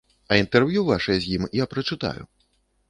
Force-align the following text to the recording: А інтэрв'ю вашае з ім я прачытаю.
А 0.31 0.37
інтэрв'ю 0.43 0.85
вашае 0.89 1.19
з 1.27 1.37
ім 1.39 1.47
я 1.63 1.69
прачытаю. 1.77 2.23